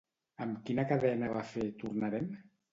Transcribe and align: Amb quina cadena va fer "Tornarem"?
Amb 0.45 0.63
quina 0.69 0.85
cadena 0.93 1.31
va 1.37 1.45
fer 1.53 1.69
"Tornarem"? 1.85 2.29